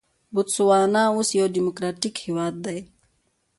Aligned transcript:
بوتسوانا 0.33 1.03
اوس 1.13 1.29
یو 1.39 1.45
ډیموکراټیک 1.55 2.15
هېواد 2.25 2.53
دی. 2.65 2.79